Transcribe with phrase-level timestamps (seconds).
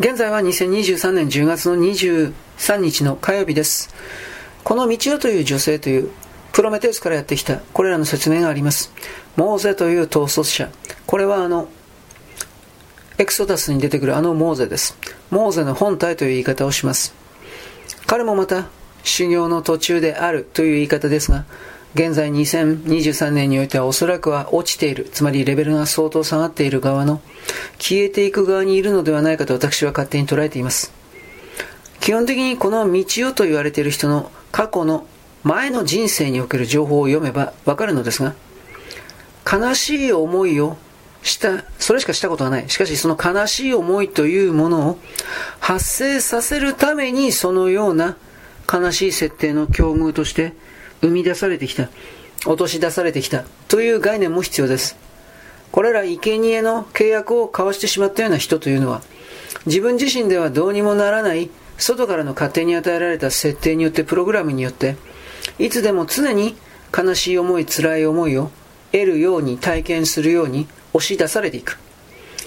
[0.00, 2.32] 現在は2023年10月の23
[2.76, 3.92] 日の火曜日です。
[4.62, 6.10] この道代という女性という
[6.52, 8.92] プロメテウスからやってきたこれらの説明があります。
[9.34, 10.70] モーゼという統率者。
[11.04, 11.68] これはあの、
[13.18, 14.96] エクソダスに出てくるあのモーゼです。
[15.30, 17.12] モーゼの本体という言い方をします。
[18.06, 18.68] 彼もまた
[19.02, 21.44] 修行の途中であるという言い方ですが、
[21.94, 27.22] 現在2023年においてはおそらくは落ちている、つまりレベルが相当下がっている側の
[27.78, 30.92] 消えていく側にいるのではないかと私は勝手に捉えています。
[32.00, 35.06] 基本的にこの道よと言われている人の過去の
[35.44, 38.34] 前の人生における情報を読めばわかるのですが、
[39.50, 40.76] 悲しい思いを
[41.22, 42.68] した、それしかしたことはない。
[42.68, 44.98] しかしその悲しい思いというものを
[45.58, 48.16] 発生させるためにそのような
[48.70, 50.52] 悲しい設定の境遇として
[51.00, 51.88] 生み出されてきた、
[52.46, 54.96] 落とし出されてきたという概念も必要です。
[55.70, 59.02] これら生贄の契約を交わしてしまったような人というのは、
[59.66, 64.96] 自分自身ではどうにもならない外からの勝手に与えられた設定によってプログラムによって、
[65.58, 66.56] いつでも常に
[66.96, 68.50] 悲しい思い、辛い思いを
[68.92, 71.78] 得るように体験するように押し出されていく。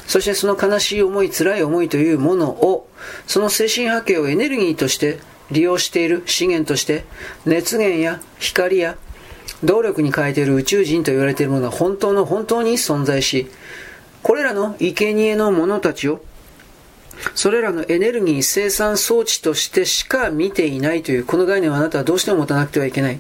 [0.08, 2.89] そしてその悲しい思い、辛い思いというものを、
[3.28, 5.20] その精神波形をエネルギーとして
[5.52, 7.06] 利用している資源として
[7.46, 8.98] 熱源や光や
[9.64, 13.50] 動力に変えている宇宙人と言われているものは本当の本当に存在し
[14.24, 16.24] これらの生贄の者たちを
[17.36, 23.20] それらのエネルギー生産装置としてしか見ていないというこの概念をあなたはどうしても持たなくてはいけない。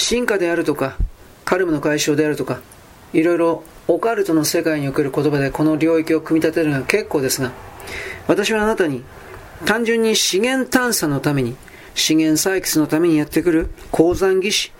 [0.00, 0.96] 進化であるとか
[1.44, 2.60] カルムの解消であるとか
[3.12, 7.52] いろいろオカルトの世界における言葉でこの領域を組み立てるのは結構ですが
[8.26, 9.02] 私はあなたに
[9.64, 11.56] 単純に資源探査のために、
[11.94, 14.72] 資源採掘のためにやってくる鉱山技師、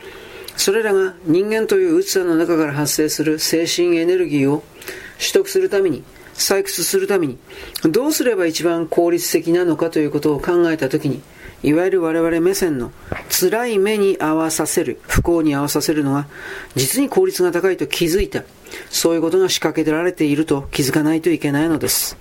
[0.56, 4.62] それらが人間という器の中から発生する精神エネルギーを
[5.19, 6.03] 取得するために、
[6.34, 7.39] 採掘するために、
[7.83, 11.22] どうすれば一番効率的なのかということを考えたときに、
[11.62, 12.91] いわゆる我々目線の
[13.28, 16.27] 辛い目に合わさせる、不幸に合わさせるのが、
[16.75, 18.44] 実に効率が高いと気づいた。
[18.88, 22.16] そういうことが仕掛けられていると気づかないといけないのです。